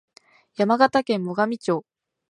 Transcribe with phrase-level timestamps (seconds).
[0.55, 1.85] 山形県最上町